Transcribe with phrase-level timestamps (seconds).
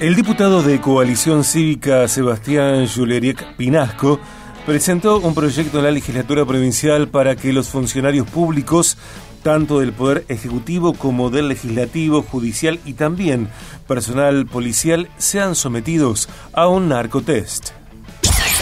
[0.00, 4.20] El diputado de Coalición Cívica Sebastián Juleriek Pinasco
[4.64, 8.96] presentó un proyecto en la legislatura provincial para que los funcionarios públicos,
[9.42, 13.48] tanto del Poder Ejecutivo como del Legislativo, Judicial y también
[13.88, 17.70] personal policial, sean sometidos a un narcotest.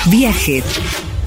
[0.06, 0.62] Viaje,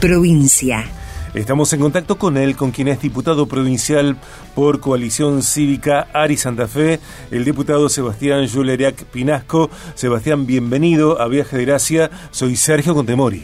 [0.02, 0.89] provincia.
[1.36, 4.18] Estamos en contacto con él, con quien es diputado provincial
[4.55, 7.00] por Coalición Cívica Ari Santa Fe,
[7.30, 9.70] el diputado Sebastián Juleriak Pinasco.
[9.94, 12.09] Sebastián, bienvenido a Viaje de Gracia.
[12.31, 13.44] Soy Sergio Contemori.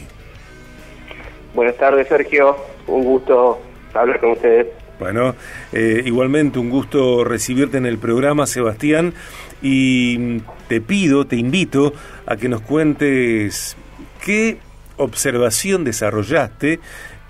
[1.54, 2.56] Buenas tardes, Sergio.
[2.88, 3.60] Un gusto
[3.94, 4.66] hablar con ustedes.
[4.98, 5.36] Bueno,
[5.72, 9.14] eh, igualmente un gusto recibirte en el programa, Sebastián,
[9.62, 11.92] y te pido, te invito
[12.26, 13.76] a que nos cuentes
[14.24, 14.58] qué
[14.96, 16.80] observación desarrollaste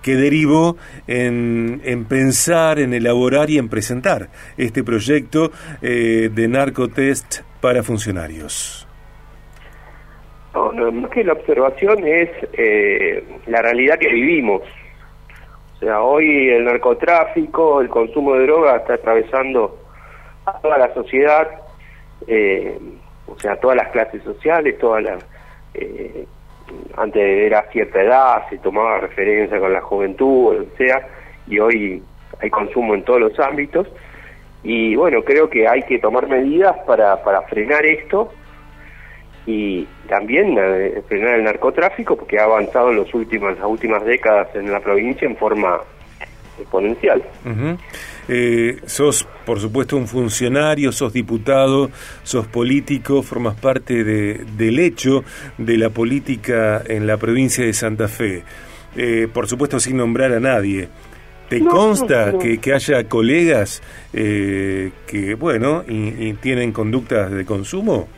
[0.06, 0.76] que derivó
[1.08, 5.50] en, pensar, en elaborar y en presentar este proyecto
[5.82, 8.86] eh, de narcotest para funcionarios.
[10.54, 14.62] No, no, más que la observación es eh, la realidad que vivimos.
[15.74, 19.76] O sea, hoy el narcotráfico, el consumo de drogas está atravesando
[20.44, 21.48] a toda la sociedad,
[22.28, 22.78] eh,
[23.26, 25.24] o sea, todas las clases sociales, todas las
[26.96, 31.06] antes era cierta edad, se tomaba referencia con la juventud, o sea,
[31.46, 32.02] y hoy
[32.40, 33.86] hay consumo en todos los ámbitos.
[34.62, 38.32] Y bueno, creo que hay que tomar medidas para, para frenar esto
[39.46, 44.48] y también eh, frenar el narcotráfico, porque ha avanzado en los últimos, las últimas décadas
[44.54, 45.80] en la provincia en forma
[46.58, 47.22] exponencial.
[48.28, 51.90] Eh, sos, por supuesto, un funcionario, sos diputado,
[52.22, 55.24] sos político, formas parte de, del hecho
[55.58, 58.42] de la política en la provincia de Santa Fe.
[58.96, 60.88] Eh, por supuesto, sin nombrar a nadie.
[61.48, 63.80] ¿Te consta Que, que, haya colegas
[64.12, 68.08] eh, que, bueno, y, tienen conductas de consumo?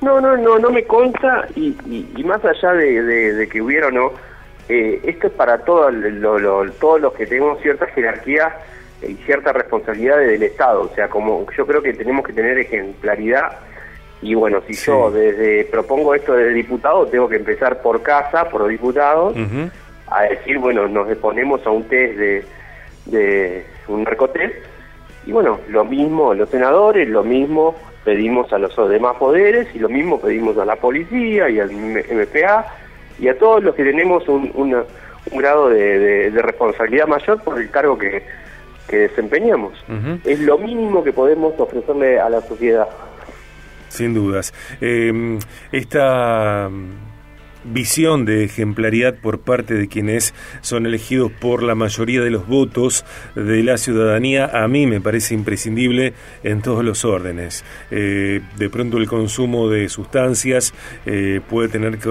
[0.00, 1.74] No, no, no, no me consta y,
[2.16, 4.12] y, más allá de, de que hubiera o no,
[4.68, 8.54] eh, esto es para todos los que tenemos cierta jerarquía
[9.02, 10.82] y cierta responsabilidad del Estado.
[10.82, 13.58] O sea, como yo creo que tenemos que tener ejemplaridad.
[14.20, 18.66] Y bueno, si yo desde propongo esto de diputado, tengo que empezar por casa, por
[18.66, 19.34] diputados,
[20.08, 22.44] a decir, bueno, nos exponemos a un test de,
[23.06, 24.56] de un narcotest.
[25.24, 29.88] Y bueno, lo mismo los senadores, lo mismo pedimos a los demás poderes y lo
[29.88, 32.66] mismo pedimos a la policía y al MPA
[33.18, 37.98] y a todos los que tenemos un, un grado de, responsabilidad mayor por el cargo
[37.98, 38.22] que,
[38.88, 39.74] desempeñamos.
[40.24, 42.88] Es lo mínimo que podemos ofrecerle a la sociedad.
[43.90, 44.54] Sin dudas.
[44.80, 45.38] Eh,
[45.72, 46.70] esta
[47.64, 53.04] visión de ejemplaridad por parte de quienes son elegidos por la mayoría de los votos
[53.34, 57.64] de la ciudadanía, a mí me parece imprescindible en todos los órdenes.
[57.90, 60.72] Eh, de pronto el consumo de sustancias
[61.04, 62.08] eh, puede tener que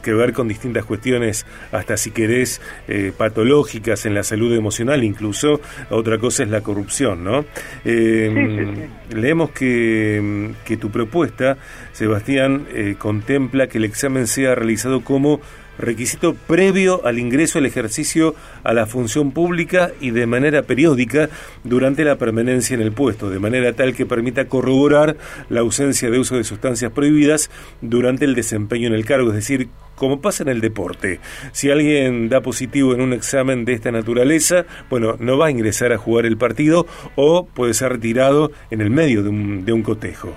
[0.00, 5.60] que ver con distintas cuestiones, hasta si querés, eh, patológicas en la salud emocional incluso.
[5.90, 7.44] Otra cosa es la corrupción, ¿no?
[7.84, 11.56] Eh, leemos que, que, tu propuesta,
[11.92, 15.40] Sebastián, eh, contempla que el examen sea realizado como
[15.80, 21.28] requisito previo al ingreso al ejercicio a la función pública y de manera periódica
[21.64, 25.16] durante la permanencia en el puesto, de manera tal que permita corroborar
[25.48, 29.68] la ausencia de uso de sustancias prohibidas durante el desempeño en el cargo, es decir,
[29.94, 31.20] como pasa en el deporte.
[31.52, 35.92] Si alguien da positivo en un examen de esta naturaleza, bueno, no va a ingresar
[35.92, 36.86] a jugar el partido
[37.16, 40.32] o puede ser retirado en el medio de un, de un cotejo.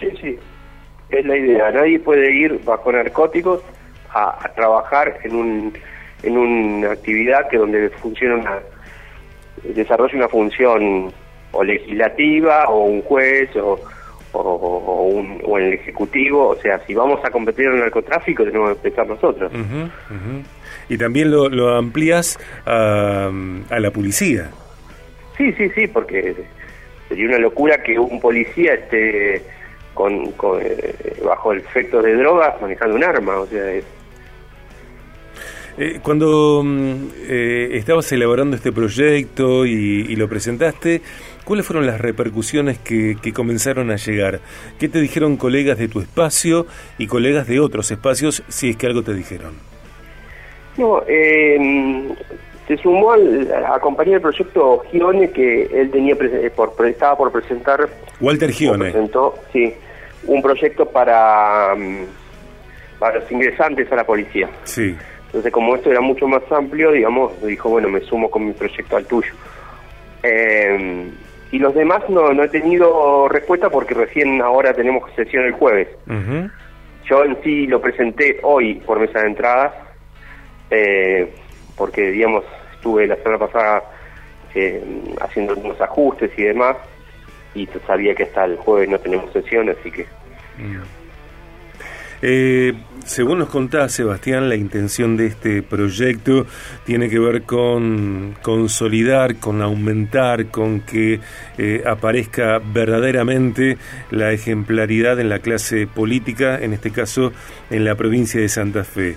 [0.00, 0.38] Sí, sí,
[1.10, 1.70] es la idea.
[1.70, 3.62] Nadie puede ir bajo narcóticos
[4.12, 5.72] a, trabajar en, un,
[6.22, 8.58] en una actividad que donde funciona una,
[9.74, 11.12] desarrolla una función
[11.52, 13.80] o legislativa o un juez o,
[14.32, 18.76] o, un, o el ejecutivo, o sea, si vamos a competir en el narcotráfico tenemos
[18.76, 19.50] que empezar nosotros.
[20.88, 23.30] Y también lo, lo amplías a,
[23.70, 24.50] a la policía.
[25.36, 26.34] Sí, sí, sí, porque
[27.08, 29.42] sería una locura que un policía esté
[29.94, 33.84] con, con eh, bajo el efecto de drogas manejando un arma, o sea, es,
[35.82, 41.00] eh, cuando mm, eh, estabas elaborando este proyecto y, lo presentaste,
[41.42, 44.40] ¿cuáles fueron las repercusiones que, comenzaron a llegar?
[44.78, 46.66] ¿Qué te dijeron colegas de tu espacio
[46.98, 49.54] y colegas de otros espacios, si es que algo te dijeron?
[50.76, 52.08] No, eh,
[52.68, 56.14] se sumó al, a acompañar el proyecto Gione que él tenía
[56.54, 57.88] por, estaba por presentar.
[58.20, 58.90] Walter Gione.
[58.90, 59.72] Presentó, sí,
[60.26, 62.04] un proyecto para, mm,
[62.98, 64.50] para los ingresantes a la policía.
[64.64, 64.94] Sí.
[65.30, 68.96] Entonces, como esto era mucho más amplio, digamos, dijo, bueno, me sumo con mi proyecto
[68.96, 69.32] al tuyo.
[70.24, 71.08] Eh,
[71.52, 75.88] y los demás no, no he tenido respuesta porque recién ahora tenemos sesión el jueves.
[77.04, 79.74] Yo en sí lo presenté hoy por mesa de entrada,
[80.70, 81.32] eh,
[81.76, 82.44] porque digamos
[82.74, 83.82] estuve la semana pasada
[84.54, 84.82] eh,
[85.20, 86.76] haciendo algunos ajustes y demás,
[87.54, 90.06] y sabía que hasta el jueves no tenemos sesión, así que...
[92.22, 92.74] Eh,
[93.06, 96.46] según nos contaba Sebastián, la intención de este proyecto
[96.84, 101.20] tiene que ver con consolidar, con aumentar, con que
[101.56, 103.78] eh, aparezca verdaderamente
[104.10, 107.32] la ejemplaridad en la clase política, en este caso
[107.70, 109.16] en la provincia de Santa Fe.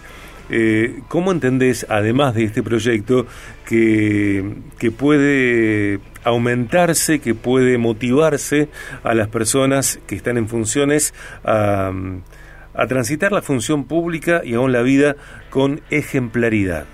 [0.49, 3.25] Eh, ¿Cómo entendés, además de este proyecto,
[3.65, 8.69] que, que puede aumentarse, que puede motivarse
[9.03, 11.13] a las personas que están en funciones
[11.43, 11.91] a
[12.73, 15.15] a transitar la función pública y aún la vida
[15.49, 16.85] con ejemplaridad?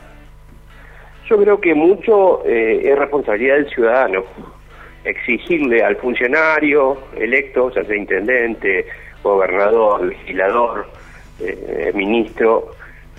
[1.29, 4.23] Yo creo que mucho eh, es responsabilidad del ciudadano.
[5.03, 8.85] Exigirle al funcionario electo, ya sea intendente,
[9.23, 10.87] gobernador, legislador,
[11.39, 12.71] eh, ministro,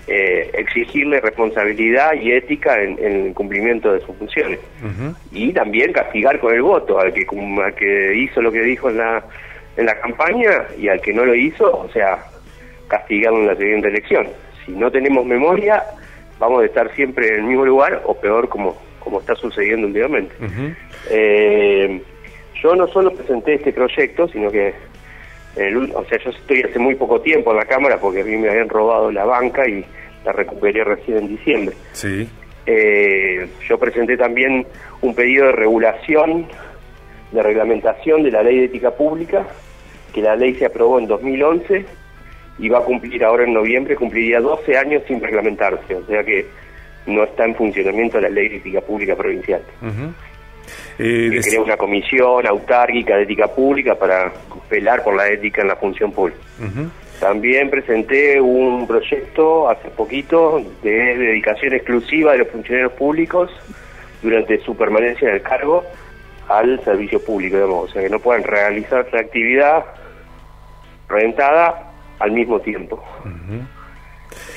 [0.07, 4.59] eh, exigirle responsabilidad y ética en, el cumplimiento de sus funciones.
[5.31, 7.25] Y también castigar con el voto al que,
[7.63, 9.23] al que hizo lo que dijo en la,
[9.77, 12.17] en la campaña y al que no lo hizo, o sea,
[12.91, 14.27] castigarlo en la siguiente elección.
[14.65, 15.81] Si no tenemos memoria,
[16.37, 20.35] vamos a estar siempre en el mismo lugar o peor como, como está sucediendo últimamente.
[21.09, 22.01] Eh,
[22.61, 24.73] yo no solo presenté este proyecto, sino que,
[25.95, 28.49] o sea, yo estoy hace muy poco tiempo en la Cámara porque a mí me
[28.49, 29.85] habían robado la banca y
[30.25, 31.75] la recuperé recién en diciembre.
[31.93, 32.29] Sí.
[32.65, 34.67] Eh, yo presenté también
[35.01, 36.45] un pedido de regulación,
[37.31, 39.47] de reglamentación de la ley de ética pública,
[40.13, 42.00] que la ley se aprobó en 2011
[42.59, 46.45] y va a cumplir ahora en noviembre, cumpliría 12 años sin reglamentarse, o sea que
[47.05, 49.61] no está en funcionamiento la ley de ética pública provincial.
[50.99, 54.31] Eh, que crea una comisión autárquica de ética pública para
[54.69, 56.39] velar por la ética en la función pública.
[57.19, 63.51] También presenté un proyecto hace poquito de dedicación exclusiva de los funcionarios públicos
[64.21, 65.83] durante su permanencia en el cargo
[66.47, 69.85] al servicio público, digamos, o sea que no puedan realizar su actividad
[71.07, 71.90] rentada
[72.21, 73.03] al mismo tiempo.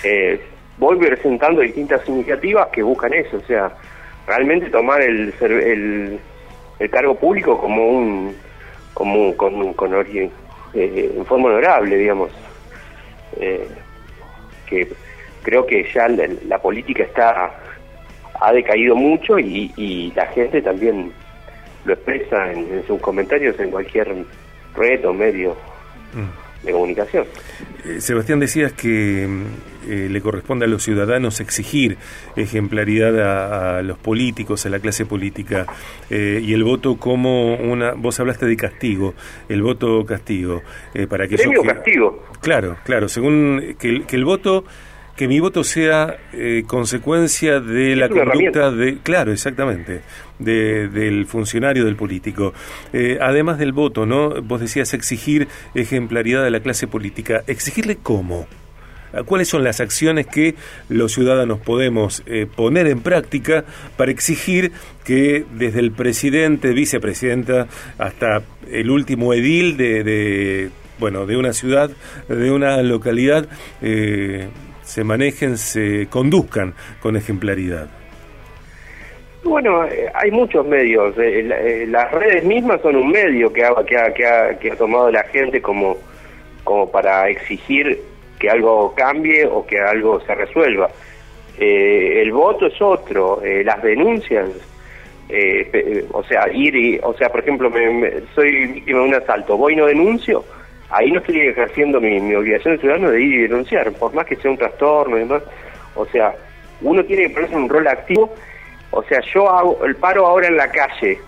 [0.04, 0.40] Eh,
[0.78, 3.72] voy presentando distintas iniciativas que buscan eso, o sea,
[4.26, 6.20] realmente tomar el, el,
[6.78, 8.36] el cargo público como un
[8.92, 10.30] como con, con origen,
[10.74, 12.30] eh, en forma honorable, digamos.
[13.40, 13.66] Eh,
[14.66, 14.88] que
[15.42, 17.52] creo que ya la, política está
[18.40, 21.12] ha decaído mucho y, y, la gente también
[21.84, 24.14] lo expresa en, sus comentarios en cualquier
[24.76, 25.56] red o medio.
[26.12, 27.26] Mm de comunicación.
[27.84, 31.98] Eh, Sebastián, decías que eh, le corresponde a los ciudadanos exigir
[32.36, 35.66] ejemplaridad a, los políticos, a la clase política,
[36.10, 37.92] eh, y el voto como una...
[37.92, 39.14] Vos hablaste de castigo,
[39.48, 40.62] el voto castigo,
[41.08, 41.36] para que...
[41.36, 42.24] Premio castigo.
[42.40, 44.64] Claro, claro, según que, que el voto
[45.16, 50.00] que mi voto sea eh, consecuencia de la conducta de, claro, exactamente,
[50.38, 52.52] de, del funcionario, del político.
[52.92, 54.42] Eh, además del voto, ¿no?
[54.42, 57.44] Vos decías exigir ejemplaridad de la clase política.
[57.46, 58.46] ¿Exigirle cómo?
[59.26, 60.56] ¿Cuáles son las acciones que
[60.88, 63.64] los ciudadanos podemos eh, poner en práctica
[63.96, 64.72] para exigir
[65.04, 67.68] que desde el presidente, vicepresidenta,
[67.98, 71.90] hasta el último edil de, de bueno, de una ciudad,
[72.28, 73.46] de una localidad,
[73.82, 74.48] eh,
[74.84, 77.88] se manejen, se conduzcan con ejemplaridad?
[79.44, 81.16] Bueno, eh, hay muchos medios.
[81.18, 85.10] Eh, eh, las redes mismas son un medio que ha, que ha, que ha, tomado
[85.10, 85.98] la gente como,
[86.64, 88.00] como para exigir
[88.38, 90.90] que algo cambie o que algo se resuelva.
[91.58, 94.50] el voto es otro, las denuncias,
[96.10, 97.70] o sea, ir y, o sea, por ejemplo,
[98.34, 100.44] soy víctima de un asalto, voy y no denuncio,
[100.90, 104.36] ahí no estoy ejerciendo mi, obligación de ciudadano de ir y denunciar, por más que
[104.36, 105.42] sea un trastorno y demás.
[105.94, 106.34] O sea,
[106.80, 108.34] uno tiene que ponerse un rol activo.
[108.90, 111.18] O sea, yo hago el paro ahora en la calle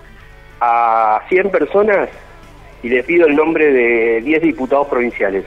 [0.61, 2.09] a 100 personas
[2.83, 5.45] y le pido el nombre de 10 diputados provinciales.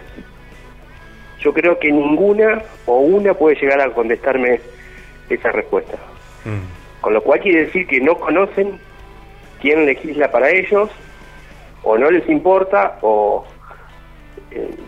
[1.40, 4.60] Yo creo que ninguna o una puede llegar a contestarme
[5.30, 5.98] esa respuesta.
[6.44, 7.02] Mm.
[7.02, 8.78] Con lo cual quiere decir que no conocen
[9.62, 10.90] quién legisla para ellos,
[11.84, 13.46] o no les importa, o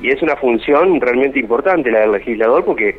[0.01, 2.97] y es una función realmente importante la del legislador porque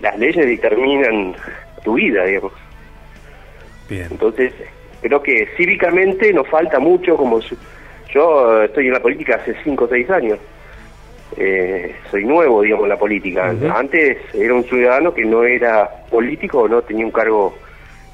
[0.00, 1.34] las leyes determinan
[1.82, 2.52] tu vida, digamos.
[3.90, 4.52] Entonces,
[5.00, 7.40] creo que cívicamente nos falta mucho, como
[8.12, 10.38] yo estoy en la política hace 5 o 6 años.
[11.36, 13.52] Eh, soy nuevo, digamos, en la política.
[13.74, 17.54] Antes era un ciudadano que no era político o no tenía un cargo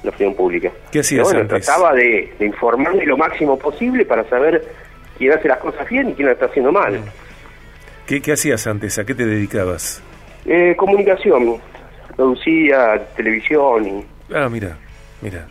[0.03, 0.71] la opinión pública.
[0.91, 1.63] ¿Qué hacías bueno, antes?
[1.63, 4.63] trataba de, de informarme lo máximo posible para saber
[5.17, 6.99] quién hace las cosas bien y quién las está haciendo mal.
[8.11, 8.99] ¿Qué, qué hacías antes?
[8.99, 10.03] ¿A qué te dedicabas?
[10.45, 11.61] Eh, comunicación,
[12.13, 14.77] producía televisión y Ah, mira,
[15.21, 15.47] mira.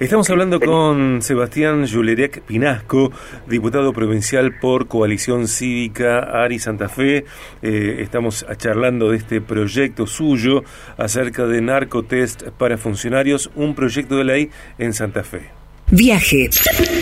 [0.00, 3.12] Estamos hablando con Sebastián Julerec Pinasco,
[3.46, 7.24] diputado provincial por Coalición Cívica Ari Santa Fe.
[7.62, 10.64] Eh, estamos charlando de este proyecto suyo
[10.98, 15.55] acerca de narcotest para funcionarios, un proyecto de ley en Santa Fe.
[15.90, 16.50] Viaje.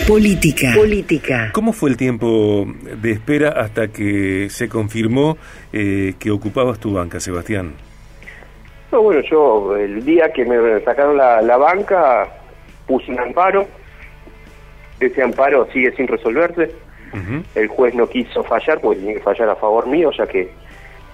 [0.07, 0.73] Política.
[0.75, 1.49] Política.
[1.53, 2.67] ¿Cómo fue el tiempo
[3.01, 5.37] de espera hasta que se confirmó
[5.73, 7.73] eh, que ocupabas tu banca, Sebastián?
[8.91, 12.27] No, bueno, yo el día que me sacaron la, la banca
[12.85, 13.67] puse un amparo.
[14.99, 16.71] Ese amparo sigue sin resolverse.
[17.55, 20.49] El juez no quiso fallar porque tenía que fallar a favor mío, ya que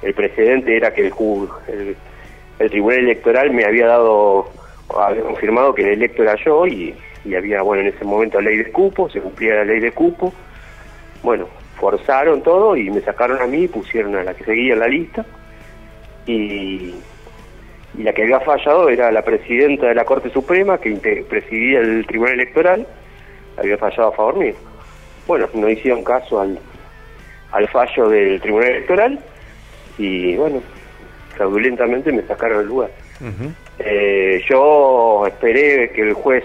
[0.02, 1.14] el precedente era que el,
[1.68, 1.96] el,
[2.58, 4.50] el Tribunal Electoral me había dado,
[5.00, 8.58] había confirmado que el electo era yo y, y había, bueno, en ese momento ley
[8.58, 10.34] de cupo, se cumplía la ley de cupo.
[11.24, 11.48] Bueno,
[11.80, 15.26] forzaron todo y me sacaron a mí, pusieron a la que seguía en la lista
[16.26, 16.96] y,
[17.98, 22.06] y la que había fallado era la presidenta de la Corte Suprema que presidía el
[22.06, 22.88] Tribunal Electoral,
[23.58, 24.54] había fallado a favor mío.
[25.28, 26.58] Bueno, no hicieron caso al,
[27.52, 29.20] al fallo del Tribunal Electoral
[29.98, 30.62] y bueno,
[31.36, 32.90] fraudulentamente me sacaron del lugar.
[33.80, 36.44] Eh, yo esperé que el juez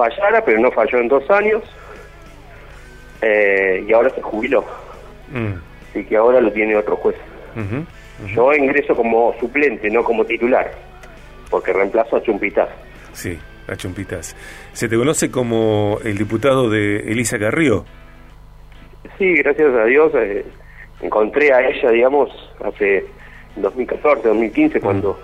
[0.00, 1.62] fallara, pero no falló en dos años
[3.22, 4.64] eh, y ahora se jubiló,
[5.32, 5.52] Mm.
[5.90, 7.16] así que ahora lo tiene otro juez.
[7.54, 7.84] Ujú.
[8.34, 10.70] Yo ingreso como suplente, no como titular,
[11.50, 12.68] porque reemplazo a Chumpitaz.
[13.12, 13.38] Sí,
[13.68, 14.34] a Chumpitas.
[14.72, 17.84] Se te conoce como el diputado de Elisa Carrió.
[19.18, 20.44] Sí, gracias a Dios eh,
[21.02, 22.30] encontré a ella, digamos,
[22.64, 23.04] hace
[23.56, 25.18] 2014, 2015, cuando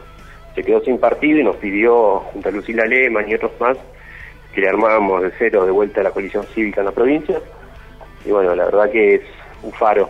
[0.55, 3.77] se quedó sin partido y nos pidió, junto a Lucila Lehmann y otros más,
[4.57, 7.39] que le armábamos de cero de vuelta a la coalición cívica en la provincia.
[8.25, 9.21] Y bueno, la verdad que es
[9.63, 10.09] un faro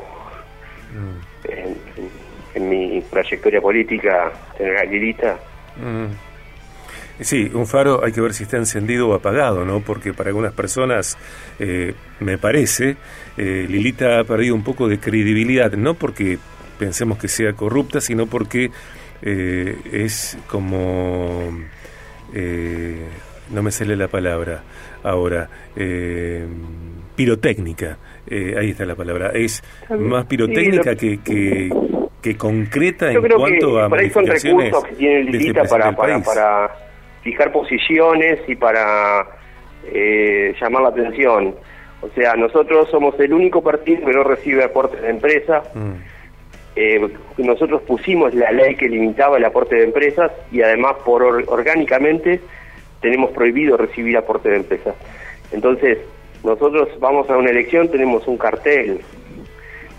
[1.45, 1.57] en,
[1.97, 5.37] en- en mi trayectoria política tener a Lilita.
[5.77, 6.13] Mm.
[7.23, 9.81] Sí, un faro hay que ver si está encendido o apagado, ¿no?
[9.81, 11.19] Porque para algunas personas,
[11.59, 12.97] eh, me parece,
[13.37, 16.39] eh, Lilita ha perdido un poco de credibilidad, no porque
[16.79, 18.71] pensemos que sea corrupta, sino porque
[19.23, 21.51] eh, es como...
[22.33, 23.03] eh,
[23.51, 24.63] no me sale la palabra
[25.03, 25.49] ahora.
[25.77, 26.47] eh,
[27.15, 27.97] pirotécnica,
[28.29, 29.31] eh, ahí está la palabra.
[29.35, 29.63] Es
[29.99, 31.71] más pirotécnica Sí, que, que,
[32.21, 35.21] que concreta Yo en creo cuanto que a por ahí son recursos que tiene de
[35.23, 36.71] este Lilita para, para, para
[37.23, 39.27] fijar posiciones y para
[39.87, 41.55] eh, llamar la atención.
[42.03, 45.63] O sea, nosotros somos el único partido que no recibe aportes de empresa.
[45.75, 45.93] Mm.
[46.79, 51.45] Eh, nosotros pusimos la ley que limitaba el aporte de empresas y además por or-
[51.47, 52.41] orgánicamente
[53.01, 54.95] tenemos prohibido recibir aporte de empresas.
[55.53, 55.99] Entonces,
[56.43, 59.01] nosotros vamos a una elección, tenemos un cartel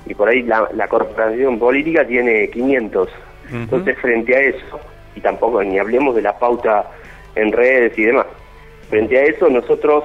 [0.06, 3.10] y por ahí la, la corporación política tiene 500.
[3.10, 3.56] Ujú.
[3.56, 4.80] Entonces, frente a eso,
[5.16, 6.89] y tampoco ni hablemos de la pauta
[7.36, 8.27] en redes y demás,
[8.89, 10.04] frente a eso nosotros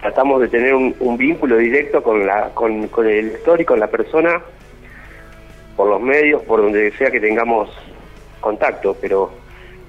[0.00, 3.78] tratamos de tener un, un vínculo directo con, la, con, con el elector y con
[3.78, 4.40] la persona
[5.76, 7.70] por los medios, por donde sea que tengamos
[8.40, 9.30] contacto, pero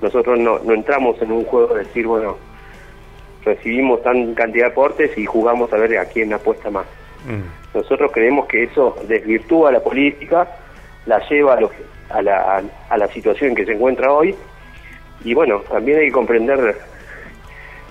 [0.04, 2.38] nosotros no, no entramos en un juego de decir, bueno,
[3.44, 6.86] recibimos tan cantidad de aportes y jugamos a ver a quién apuesta más.
[7.26, 7.78] Mm.
[7.78, 10.48] Nosotros creemos que eso desvirtúa la política,
[11.06, 11.72] la lleva a, lo-
[12.10, 14.36] a la, a la situación en que se encuentra hoy
[15.24, 16.78] y bueno, también hay que comprender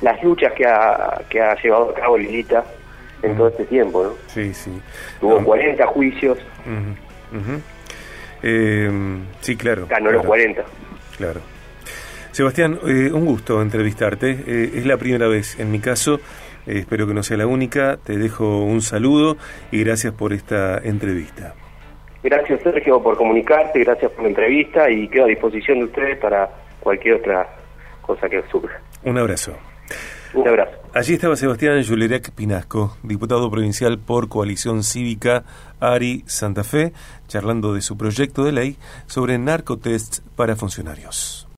[0.02, 2.64] las luchas que ha, que ha llevado a cabo Lilita
[3.22, 4.10] en todo este tiempo, ¿no?
[4.26, 4.70] Sí, sí.
[5.20, 6.38] Tuvo No, 40 juicios.
[8.42, 8.90] Eh,
[9.40, 9.86] sí, claro.
[9.88, 10.64] ganó los claro, 40.
[11.16, 11.40] Claro.
[12.32, 14.30] Sebastián, eh, un gusto entrevistarte.
[14.46, 16.18] Eh, es la primera vez en mi caso.
[16.66, 17.98] Eh, espero que no sea la única.
[17.98, 19.36] Te dejo un saludo
[19.70, 21.54] y gracias por esta entrevista.
[22.22, 26.48] Gracias Sergio por comunicarte, gracias por la entrevista y quedo a disposición de ustedes para
[26.80, 27.48] cualquier otra
[28.00, 28.80] cosa que surja.
[29.04, 29.54] Un abrazo.
[30.32, 30.72] Un abrazo.
[30.94, 35.44] Allí estaba Sebastián Julerec Pinasco, diputado provincial por Coalición Cívica
[35.80, 36.92] Ari Santa Fe,
[37.28, 41.48] charlando de su proyecto de ley sobre narcotests para funcionarios.